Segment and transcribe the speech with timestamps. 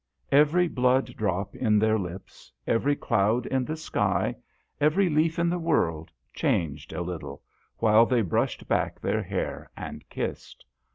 [0.31, 4.33] Every blood drop in their lips, every cloud in the sky,
[4.79, 5.59] every leaf in DHOYA.
[5.59, 7.43] 185 the world changed a little,
[7.77, 10.65] while they brushed back their hair and kissed.